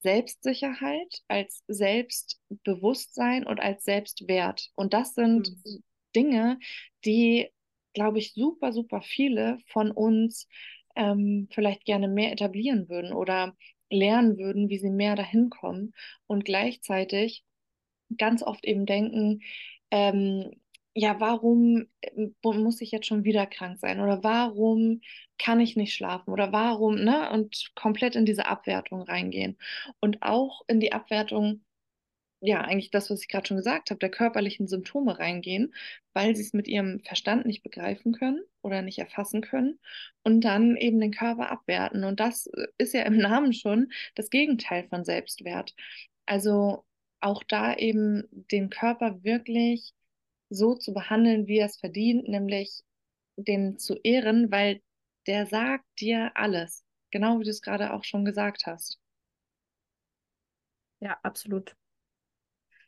[0.02, 4.70] Selbstsicherheit, als Selbstbewusstsein und als Selbstwert.
[4.76, 5.82] Und das sind mhm.
[6.14, 6.58] Dinge,
[7.04, 7.50] die,
[7.94, 10.48] glaube ich, super, super viele von uns
[10.96, 13.56] ähm, vielleicht gerne mehr etablieren würden oder
[13.90, 15.94] lernen würden, wie sie mehr dahin kommen.
[16.26, 17.44] Und gleichzeitig
[18.16, 19.42] ganz oft eben denken,
[19.90, 20.50] ähm,
[20.94, 24.00] ja, warum äh, muss ich jetzt schon wieder krank sein?
[24.00, 25.00] Oder warum
[25.38, 26.30] kann ich nicht schlafen?
[26.32, 27.30] Oder warum, ne?
[27.32, 29.56] Und komplett in diese Abwertung reingehen.
[30.00, 31.62] Und auch in die Abwertung,
[32.40, 35.74] ja, eigentlich das, was ich gerade schon gesagt habe, der körperlichen Symptome reingehen,
[36.14, 39.78] weil sie es mit ihrem Verstand nicht begreifen können oder nicht erfassen können
[40.24, 42.04] und dann eben den Körper abwerten.
[42.04, 45.74] Und das äh, ist ja im Namen schon das Gegenteil von Selbstwert.
[46.26, 46.84] Also
[47.20, 49.92] auch da eben den Körper wirklich
[50.50, 52.82] so zu behandeln, wie er es verdient, nämlich
[53.36, 54.82] den zu ehren, weil
[55.26, 56.84] der sagt dir alles.
[57.10, 59.00] Genau wie du es gerade auch schon gesagt hast.
[61.00, 61.76] Ja, absolut.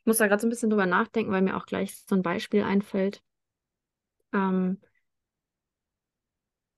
[0.03, 2.21] Ich muss da gerade so ein bisschen drüber nachdenken, weil mir auch gleich so ein
[2.23, 3.21] Beispiel einfällt.
[4.33, 4.79] Ähm,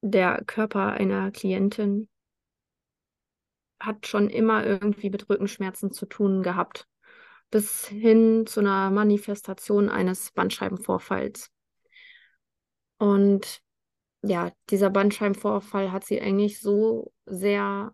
[0.04, 2.08] der Körper einer Klientin
[3.80, 6.88] hat schon immer irgendwie mit Rückenschmerzen zu tun gehabt.
[7.52, 11.52] bis hin zu einer Manifestation eines Bandscheibenvorfalls.
[12.98, 13.62] Und
[14.24, 17.94] ja, dieser Bandscheibenvorfall hat sie eigentlich so sehr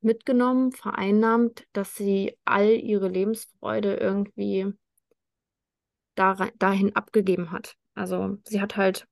[0.00, 4.72] mitgenommen, vereinnahmt, dass sie all ihre Lebensfreude irgendwie
[6.14, 7.74] dahin abgegeben hat.
[7.94, 9.06] Also sie hat halt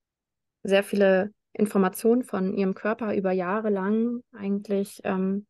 [0.63, 5.47] sehr viele Informationen von ihrem Körper über Jahre lang eigentlich ähm,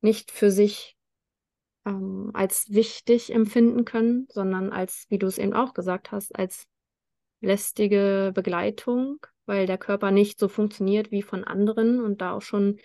[0.00, 0.96] nicht für sich
[1.86, 6.66] ähm, als wichtig empfinden können, sondern als, wie du es eben auch gesagt hast, als
[7.40, 12.78] lästige Begleitung, weil der Körper nicht so funktioniert wie von anderen und da auch schon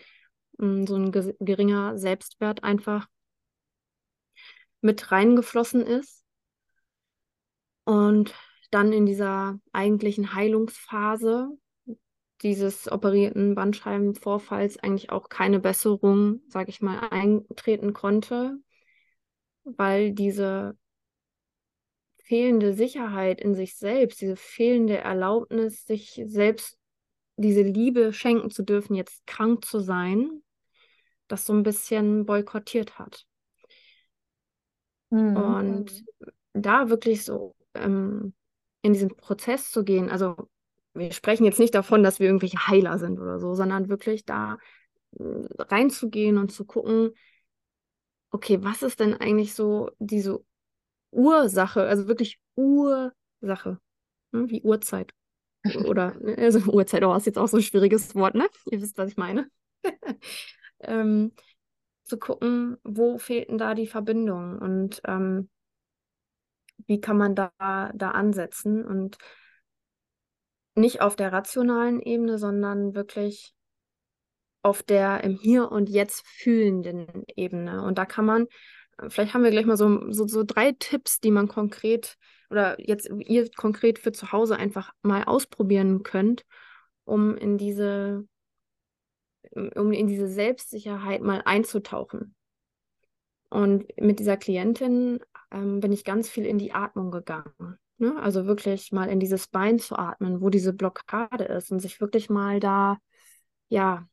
[0.58, 3.08] so ein geringer Selbstwert einfach
[4.82, 6.24] mit reingeflossen ist.
[7.84, 8.34] Und
[8.72, 11.50] dann in dieser eigentlichen Heilungsphase
[12.42, 18.58] dieses operierten Bandscheibenvorfalls eigentlich auch keine Besserung, sage ich mal, eintreten konnte,
[19.64, 20.78] weil diese
[22.24, 26.78] fehlende Sicherheit in sich selbst, diese fehlende Erlaubnis, sich selbst
[27.38, 30.42] diese Liebe schenken zu dürfen, jetzt krank zu sein,
[31.28, 33.26] das so ein bisschen boykottiert hat.
[35.10, 35.36] Mhm.
[35.36, 36.06] Und
[36.54, 38.34] da wirklich so ähm,
[38.82, 40.50] in diesen Prozess zu gehen, also
[40.94, 44.58] wir sprechen jetzt nicht davon, dass wir irgendwelche Heiler sind oder so, sondern wirklich da
[45.20, 45.24] äh,
[45.60, 47.12] reinzugehen und zu gucken,
[48.32, 50.44] okay, was ist denn eigentlich so diese
[51.12, 53.80] Ursache, also wirklich Ursache,
[54.32, 54.50] ne?
[54.50, 55.14] wie Uhrzeit.
[55.88, 58.48] Oder, ne, also Uhrzeit, oh, ist jetzt auch so ein schwieriges Wort, ne?
[58.70, 59.50] Ihr wisst, was ich meine.
[60.88, 61.34] Ähm,
[62.04, 65.50] zu gucken, wo fehlt denn da die Verbindung und ähm,
[66.88, 67.52] wie kann man da,
[67.94, 69.18] da ansetzen und
[70.76, 73.54] nicht auf der rationalen Ebene, sondern wirklich
[74.62, 77.84] auf der im Hier und Jetzt fühlenden Ebene.
[77.84, 78.48] Und da kann man,
[79.08, 82.18] vielleicht haben wir gleich mal so, so, so drei Tipps, die man konkret
[82.50, 86.46] oder jetzt ihr konkret für zu Hause einfach mal ausprobieren könnt,
[87.04, 88.28] um in diese,
[89.54, 92.36] um in diese Selbstsicherheit mal einzutauchen.
[93.50, 95.20] Und mit dieser Klientin
[95.52, 97.78] ähm, bin ich ganz viel in die Atmung gegangen.
[97.98, 98.16] Ne?
[98.22, 102.30] Also wirklich mal in dieses Bein zu atmen, wo diese Blockade ist und sich wirklich
[102.30, 102.98] mal da,
[103.70, 104.08] ja,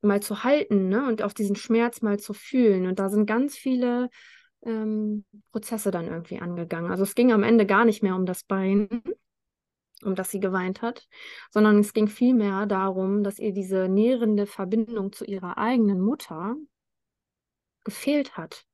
[0.00, 1.06] mal zu halten ne?
[1.06, 2.86] und auf diesen Schmerz mal zu fühlen.
[2.86, 4.08] Und da sind ganz viele
[4.64, 6.90] ähm, Prozesse dann irgendwie angegangen.
[6.90, 9.02] Also es ging am Ende gar nicht mehr um das Bein,
[10.02, 11.06] um das sie geweint hat,
[11.50, 16.56] sondern es ging vielmehr darum, dass ihr diese nährende Verbindung zu ihrer eigenen Mutter
[17.84, 18.64] gefehlt hat.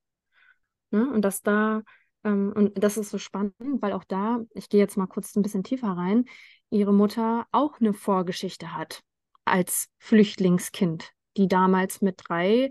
[0.91, 1.09] Ne?
[1.11, 1.83] Und dass da
[2.23, 5.41] ähm, und das ist so spannend, weil auch da, ich gehe jetzt mal kurz ein
[5.41, 6.25] bisschen tiefer rein,
[6.69, 9.01] ihre Mutter auch eine Vorgeschichte hat
[9.45, 12.69] als Flüchtlingskind, die damals mit drei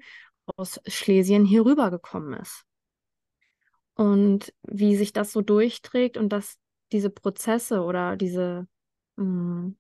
[0.57, 2.65] aus Schlesien hier rübergekommen ist.
[3.95, 6.57] Und wie sich das so durchträgt und dass
[6.93, 8.67] diese Prozesse oder diese
[9.17, 9.77] mh, mm,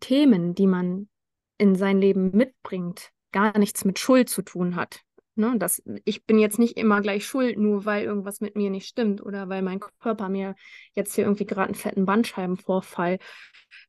[0.00, 1.08] Themen, die man
[1.58, 5.02] in sein Leben mitbringt, gar nichts mit Schuld zu tun hat.
[5.34, 8.88] Ne, das, ich bin jetzt nicht immer gleich schuld, nur weil irgendwas mit mir nicht
[8.88, 10.56] stimmt oder weil mein Körper mir
[10.94, 13.20] jetzt hier irgendwie gerade einen fetten Bandscheibenvorfall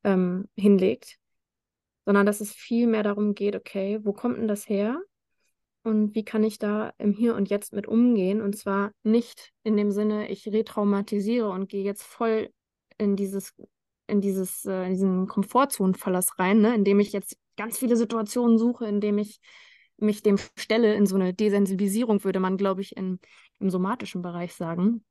[0.04, 1.18] ähm, hinlegt,
[2.04, 5.02] sondern dass es viel mehr darum geht, okay, wo kommt denn das her?
[5.82, 8.42] Und wie kann ich da im Hier und Jetzt mit umgehen?
[8.42, 12.50] Und zwar nicht in dem Sinne, ich retraumatisiere und gehe jetzt voll
[12.98, 13.54] in dieses,
[14.06, 16.74] in dieses, äh, in diesen Komfortzonenverlass rein, ne?
[16.74, 19.40] indem ich jetzt ganz viele Situationen suche, indem ich
[19.96, 23.18] mich dem stelle in so eine Desensibilisierung, würde man, glaube ich, in,
[23.58, 25.04] im somatischen Bereich sagen.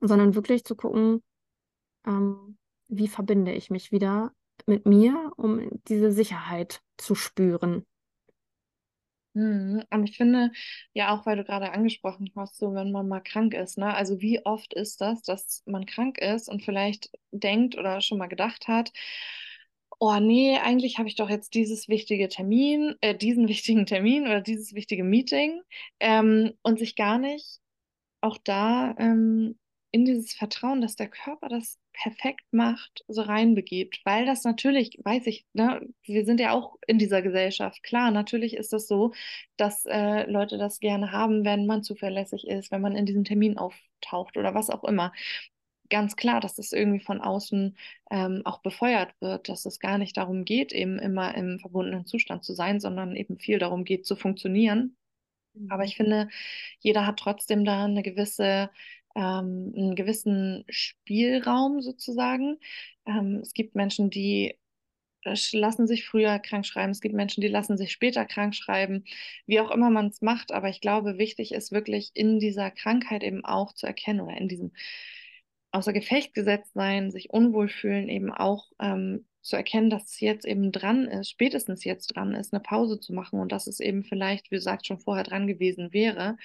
[0.00, 1.22] Sondern wirklich zu gucken,
[2.06, 2.58] ähm,
[2.88, 4.32] wie verbinde ich mich wieder
[4.66, 7.86] mit mir, um diese Sicherheit zu spüren.
[9.34, 9.84] Mhm.
[9.90, 10.50] Und ich finde,
[10.94, 13.94] ja, auch weil du gerade angesprochen hast, so wenn man mal krank ist, ne?
[13.94, 18.26] Also wie oft ist das, dass man krank ist und vielleicht denkt oder schon mal
[18.28, 18.92] gedacht hat,
[20.00, 24.40] oh nee, eigentlich habe ich doch jetzt dieses wichtige Termin, äh, diesen wichtigen Termin oder
[24.40, 25.60] dieses wichtige Meeting
[26.00, 27.60] ähm, und sich gar nicht
[28.20, 29.58] auch da ähm,
[29.92, 34.00] in dieses Vertrauen, dass der Körper das perfekt macht, so reinbegibt.
[34.04, 37.82] Weil das natürlich, weiß ich, ne, wir sind ja auch in dieser Gesellschaft.
[37.82, 39.12] Klar, natürlich ist das so,
[39.56, 43.58] dass äh, Leute das gerne haben, wenn man zuverlässig ist, wenn man in diesem Termin
[43.58, 45.12] auftaucht oder was auch immer
[45.90, 47.76] ganz klar, dass das irgendwie von außen
[48.10, 52.44] ähm, auch befeuert wird, dass es gar nicht darum geht, eben immer im verbundenen Zustand
[52.44, 54.96] zu sein, sondern eben viel darum geht, zu funktionieren.
[55.54, 55.70] Mhm.
[55.70, 56.28] Aber ich finde,
[56.80, 58.70] jeder hat trotzdem da eine gewisse,
[59.18, 62.58] ähm, einen gewissen Spielraum sozusagen.
[63.04, 64.56] Ähm, es gibt Menschen, die
[65.52, 69.04] lassen sich früher krank schreiben, es gibt Menschen, die lassen sich später krank schreiben,
[69.46, 70.52] wie auch immer man es macht.
[70.52, 74.48] Aber ich glaube, wichtig ist wirklich in dieser Krankheit eben auch zu erkennen oder in
[74.48, 74.72] diesem
[75.72, 80.44] außer Gefecht gesetzt sein, sich unwohl fühlen, eben auch ähm, zu erkennen, dass es jetzt
[80.44, 84.04] eben dran ist, spätestens jetzt dran ist, eine Pause zu machen und dass es eben
[84.04, 86.36] vielleicht, wie gesagt, schon vorher dran gewesen wäre.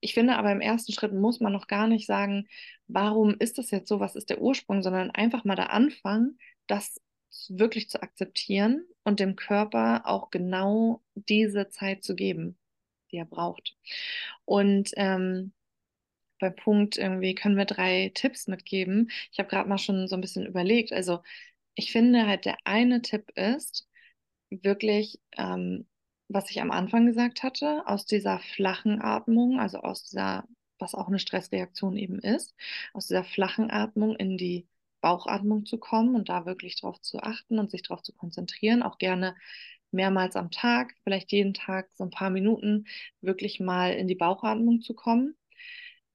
[0.00, 2.46] Ich finde aber im ersten Schritt muss man noch gar nicht sagen,
[2.88, 7.00] warum ist das jetzt so, was ist der Ursprung, sondern einfach mal da anfangen, das
[7.48, 12.58] wirklich zu akzeptieren und dem Körper auch genau diese Zeit zu geben,
[13.10, 13.76] die er braucht.
[14.44, 15.52] Und ähm,
[16.38, 19.10] bei Punkt irgendwie können wir drei Tipps mitgeben.
[19.30, 20.92] Ich habe gerade mal schon so ein bisschen überlegt.
[20.92, 21.22] Also
[21.74, 23.88] ich finde halt, der eine Tipp ist
[24.50, 25.86] wirklich, ähm,
[26.28, 30.44] was ich am Anfang gesagt hatte, aus dieser flachen Atmung, also aus dieser,
[30.78, 32.54] was auch eine Stressreaktion eben ist,
[32.94, 34.66] aus dieser flachen Atmung in die
[35.00, 38.98] Bauchatmung zu kommen und da wirklich drauf zu achten und sich darauf zu konzentrieren, auch
[38.98, 39.34] gerne
[39.90, 42.86] mehrmals am Tag, vielleicht jeden Tag so ein paar Minuten
[43.20, 45.36] wirklich mal in die Bauchatmung zu kommen.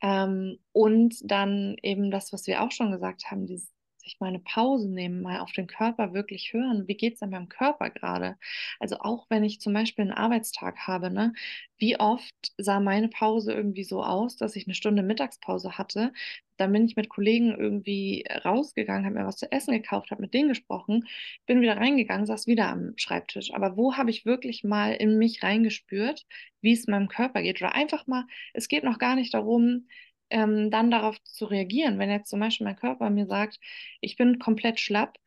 [0.01, 3.71] Ähm, und dann eben das, was wir auch schon gesagt haben, dieses
[4.07, 7.29] sich mal eine Pause nehmen, mal auf den Körper wirklich hören, wie geht es an
[7.31, 8.37] meinem Körper gerade?
[8.79, 11.33] Also auch wenn ich zum Beispiel einen Arbeitstag habe, ne,
[11.77, 16.11] wie oft sah meine Pause irgendwie so aus, dass ich eine Stunde Mittagspause hatte,
[16.57, 20.33] dann bin ich mit Kollegen irgendwie rausgegangen, habe mir was zu essen gekauft, habe mit
[20.33, 21.07] denen gesprochen,
[21.45, 23.53] bin wieder reingegangen, saß wieder am Schreibtisch.
[23.53, 26.25] Aber wo habe ich wirklich mal in mich reingespürt,
[26.61, 27.61] wie es meinem Körper geht?
[27.61, 29.87] Oder einfach mal, es geht noch gar nicht darum,
[30.29, 31.99] ähm, dann darauf zu reagieren.
[31.99, 33.59] Wenn jetzt zum Beispiel mein Körper mir sagt,
[34.01, 35.17] ich bin komplett schlapp,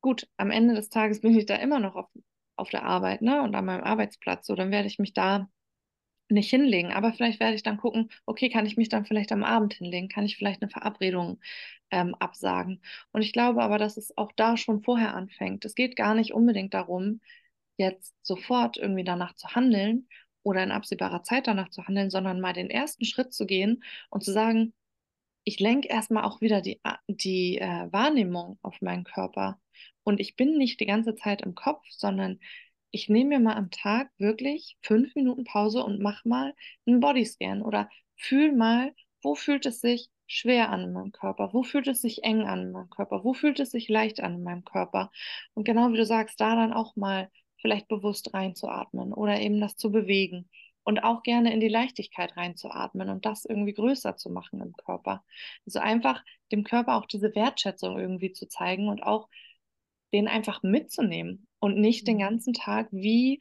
[0.00, 2.08] gut, am Ende des Tages bin ich da immer noch auf,
[2.56, 5.48] auf der Arbeit ne, und an meinem Arbeitsplatz, so dann werde ich mich da
[6.28, 6.92] nicht hinlegen.
[6.92, 10.08] Aber vielleicht werde ich dann gucken, okay, kann ich mich dann vielleicht am Abend hinlegen?
[10.08, 11.40] Kann ich vielleicht eine Verabredung
[11.90, 12.82] ähm, absagen?
[13.12, 15.64] Und ich glaube aber, dass es auch da schon vorher anfängt.
[15.64, 17.20] Es geht gar nicht unbedingt darum,
[17.76, 20.08] jetzt sofort irgendwie danach zu handeln
[20.42, 24.24] oder in absehbarer Zeit danach zu handeln, sondern mal den ersten Schritt zu gehen und
[24.24, 24.72] zu sagen,
[25.44, 29.60] ich lenke erstmal auch wieder die, die äh, Wahrnehmung auf meinen Körper.
[30.04, 32.40] Und ich bin nicht die ganze Zeit im Kopf, sondern
[32.90, 36.54] ich nehme mir mal am Tag wirklich fünf Minuten Pause und mache mal
[36.86, 41.62] einen Bodyscan oder fühl mal, wo fühlt es sich schwer an in meinem Körper, wo
[41.62, 44.42] fühlt es sich eng an in meinem Körper, wo fühlt es sich leicht an in
[44.42, 45.10] meinem Körper.
[45.54, 47.30] Und genau wie du sagst, da dann auch mal
[47.62, 50.50] vielleicht bewusst reinzuatmen oder eben das zu bewegen
[50.84, 55.24] und auch gerne in die Leichtigkeit reinzuatmen und das irgendwie größer zu machen im Körper.
[55.64, 59.28] Also einfach dem Körper auch diese Wertschätzung irgendwie zu zeigen und auch
[60.12, 62.20] den einfach mitzunehmen und nicht den mhm.
[62.20, 63.40] ganzen Tag wie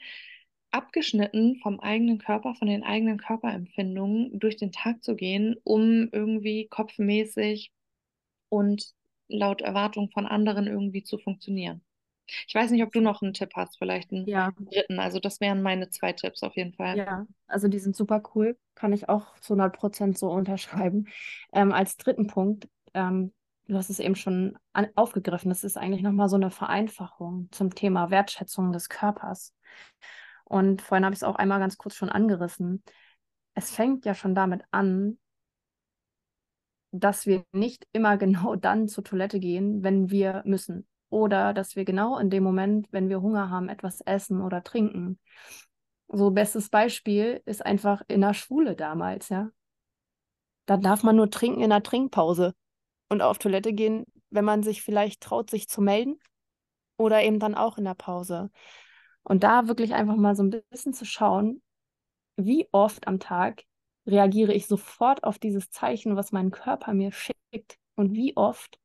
[0.72, 6.68] abgeschnitten vom eigenen Körper, von den eigenen Körperempfindungen durch den Tag zu gehen, um irgendwie
[6.68, 7.74] kopfmäßig
[8.50, 8.94] und
[9.28, 11.82] laut Erwartung von anderen irgendwie zu funktionieren.
[12.48, 14.52] Ich weiß nicht, ob du noch einen Tipp hast, vielleicht einen ja.
[14.58, 15.00] dritten.
[15.00, 16.98] Also das wären meine zwei Tipps auf jeden Fall.
[16.98, 18.58] Ja, also die sind super cool.
[18.76, 21.08] Kann ich auch zu 100 Prozent so unterschreiben.
[21.54, 23.34] Ähm, als dritten Punkt, ähm,
[23.68, 27.74] du hast es eben schon an, aufgegriffen, das ist eigentlich nochmal so eine Vereinfachung zum
[27.74, 29.54] Thema Wertschätzung des Körpers.
[30.46, 32.84] Und vorhin habe ich es auch einmal ganz kurz schon angerissen.
[33.54, 35.18] Es fängt ja schon damit an,
[36.92, 41.86] dass wir nicht immer genau dann zur Toilette gehen, wenn wir müssen oder dass wir
[41.86, 45.20] genau in dem Moment, wenn wir Hunger haben, etwas essen oder trinken.
[46.08, 49.52] So bestes Beispiel ist einfach in der Schule damals, ja.
[50.66, 52.54] Da darf man nur trinken in der Trinkpause
[53.10, 56.18] und auf Toilette gehen, wenn man sich vielleicht traut, sich zu melden
[56.98, 58.50] oder eben dann auch in der Pause.
[59.24, 61.62] Und da wirklich einfach mal so ein bisschen zu schauen,
[62.38, 63.64] wie oft am Tag
[64.08, 68.80] reagiere ich sofort auf dieses Zeichen, was mein Körper mir schickt und wie oft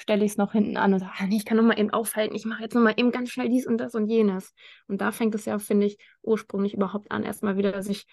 [0.00, 1.90] stelle ich es noch hinten an und sage, ah, nee, ich kann noch mal eben
[1.90, 4.54] aufhalten, ich mache jetzt noch mal eben ganz schnell dies und das und jenes.
[4.88, 8.06] Und da fängt es ja, finde ich, ursprünglich überhaupt an, erstmal wieder sich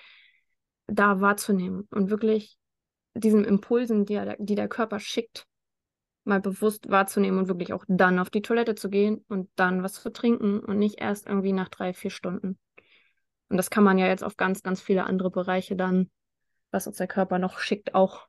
[0.88, 2.58] da wahrzunehmen und wirklich
[3.14, 5.46] diesen Impulsen, die, der, die der Körper schickt,
[6.24, 9.94] mal bewusst wahrzunehmen und wirklich auch dann auf die Toilette zu gehen und dann was
[9.94, 12.60] zu trinken und nicht erst irgendwie nach drei, vier Stunden.
[13.50, 16.10] Und das kann man ja jetzt auf ganz, ganz viele andere Bereiche dann,
[16.72, 18.28] was uns der Körper noch schickt, auch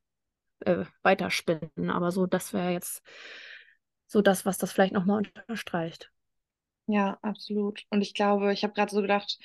[0.61, 1.91] äh, weiterspinnen.
[1.91, 3.03] Aber so, das wäre jetzt
[4.07, 6.11] so das, was das vielleicht nochmal unterstreicht.
[6.87, 7.85] Ja, absolut.
[7.91, 9.39] Und ich glaube, ich habe gerade so gedacht,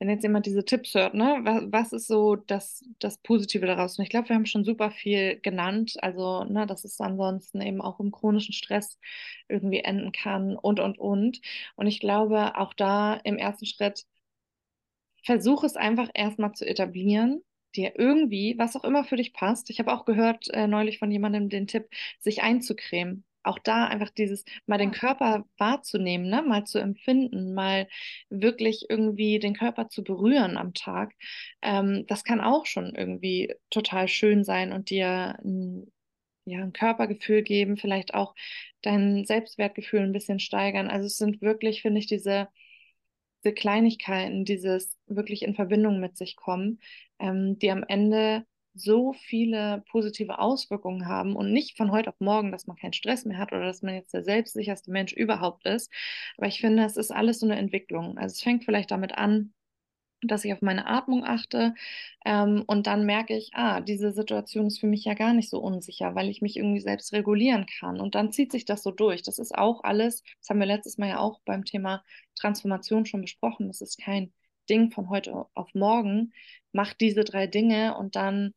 [0.00, 3.98] wenn jetzt jemand diese Tipps hört, ne, was, was ist so das, das Positive daraus?
[3.98, 5.94] Und ich glaube, wir haben schon super viel genannt.
[6.02, 8.98] Also, ne, dass es ansonsten eben auch im chronischen Stress
[9.48, 11.40] irgendwie enden kann und, und, und.
[11.76, 14.04] Und ich glaube, auch da im ersten Schritt,
[15.24, 17.42] versuche es einfach erstmal zu etablieren,
[17.76, 19.70] dir irgendwie, was auch immer für dich passt.
[19.70, 21.88] Ich habe auch gehört äh, neulich von jemandem den Tipp,
[22.20, 26.42] sich einzucremen auch da einfach dieses, mal den Körper wahrzunehmen, ne?
[26.42, 27.88] mal zu empfinden, mal
[28.28, 31.14] wirklich irgendwie den Körper zu berühren am Tag,
[31.62, 35.90] ähm, das kann auch schon irgendwie total schön sein und dir ein,
[36.44, 38.34] ja, ein Körpergefühl geben, vielleicht auch
[38.82, 40.88] dein Selbstwertgefühl ein bisschen steigern.
[40.88, 42.48] Also es sind wirklich, finde ich, diese,
[43.44, 46.80] diese Kleinigkeiten, dieses wirklich in Verbindung mit sich kommen,
[47.20, 48.44] ähm, die am Ende
[48.74, 53.24] so viele positive Auswirkungen haben und nicht von heute auf morgen, dass man keinen Stress
[53.24, 55.92] mehr hat oder dass man jetzt der selbstsicherste Mensch überhaupt ist.
[56.38, 58.16] Aber ich finde, es ist alles so eine Entwicklung.
[58.18, 59.52] Also es fängt vielleicht damit an,
[60.22, 61.74] dass ich auf meine Atmung achte
[62.26, 65.58] ähm, und dann merke ich, ah, diese Situation ist für mich ja gar nicht so
[65.60, 69.22] unsicher, weil ich mich irgendwie selbst regulieren kann und dann zieht sich das so durch.
[69.22, 72.04] Das ist auch alles, das haben wir letztes Mal ja auch beim Thema
[72.38, 74.32] Transformation schon besprochen, das ist kein
[74.68, 76.32] Ding von heute auf morgen.
[76.72, 78.54] Mach diese drei Dinge und dann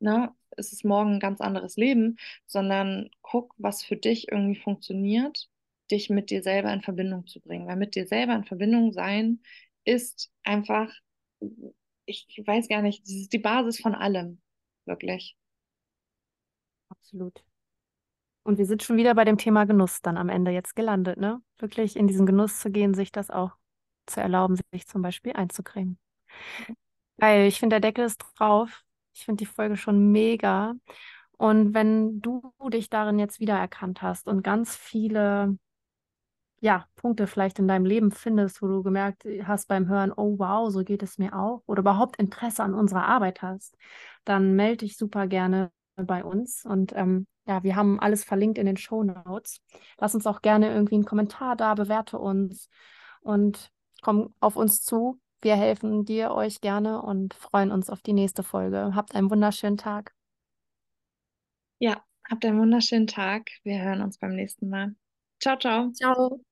[0.00, 2.16] ne, ist es morgen ein ganz anderes Leben,
[2.46, 5.48] sondern guck, was für dich irgendwie funktioniert,
[5.90, 7.66] dich mit dir selber in Verbindung zu bringen.
[7.66, 9.40] Weil mit dir selber in Verbindung sein
[9.84, 10.92] ist einfach,
[12.06, 14.40] ich weiß gar nicht, das ist die Basis von allem,
[14.86, 15.36] wirklich.
[16.88, 17.44] Absolut.
[18.42, 21.42] Und wir sind schon wieder bei dem Thema Genuss dann am Ende jetzt gelandet, ne?
[21.58, 23.52] Wirklich in diesen Genuss zu gehen, sich das auch
[24.10, 25.98] zu erlauben, sich zum Beispiel einzucremen.
[27.16, 28.82] Weil ich finde, der Deckel ist drauf.
[29.14, 30.74] Ich finde die Folge schon mega.
[31.36, 35.56] Und wenn du dich darin jetzt wiedererkannt hast und ganz viele
[36.60, 40.70] ja, Punkte vielleicht in deinem Leben findest, wo du gemerkt hast beim Hören, oh wow,
[40.70, 43.76] so geht es mir auch, oder überhaupt Interesse an unserer Arbeit hast,
[44.24, 46.64] dann melde dich super gerne bei uns.
[46.66, 49.62] Und ähm, ja, wir haben alles verlinkt in den Show Notes.
[49.98, 52.68] Lass uns auch gerne irgendwie einen Kommentar da, bewerte uns
[53.22, 53.70] und
[54.02, 55.20] komm auf uns zu.
[55.42, 58.94] Wir helfen dir, euch gerne und freuen uns auf die nächste Folge.
[58.94, 60.14] Habt einen wunderschönen Tag.
[61.78, 63.48] Ja, habt einen wunderschönen Tag.
[63.64, 64.94] Wir hören uns beim nächsten Mal.
[65.40, 65.90] Ciao, ciao.
[65.92, 66.49] Ciao.